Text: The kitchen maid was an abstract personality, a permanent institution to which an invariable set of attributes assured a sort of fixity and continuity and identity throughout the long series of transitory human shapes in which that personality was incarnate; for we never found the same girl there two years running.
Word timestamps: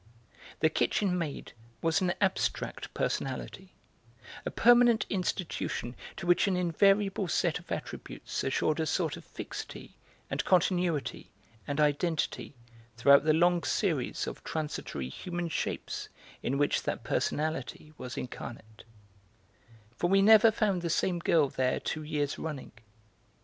The 0.61 0.69
kitchen 0.71 1.15
maid 1.15 1.53
was 1.83 2.01
an 2.01 2.15
abstract 2.19 2.91
personality, 2.95 3.75
a 4.47 4.49
permanent 4.49 5.05
institution 5.11 5.95
to 6.17 6.25
which 6.25 6.47
an 6.47 6.57
invariable 6.57 7.27
set 7.27 7.59
of 7.59 7.71
attributes 7.71 8.43
assured 8.43 8.79
a 8.79 8.87
sort 8.87 9.15
of 9.15 9.23
fixity 9.23 9.97
and 10.27 10.43
continuity 10.43 11.29
and 11.67 11.79
identity 11.79 12.55
throughout 12.97 13.25
the 13.25 13.33
long 13.33 13.61
series 13.61 14.25
of 14.25 14.43
transitory 14.43 15.07
human 15.07 15.49
shapes 15.49 16.09
in 16.41 16.57
which 16.57 16.81
that 16.81 17.03
personality 17.03 17.93
was 17.95 18.17
incarnate; 18.17 18.85
for 19.95 20.09
we 20.09 20.23
never 20.23 20.49
found 20.51 20.81
the 20.81 20.89
same 20.89 21.19
girl 21.19 21.47
there 21.47 21.79
two 21.79 22.01
years 22.01 22.39
running. 22.39 22.71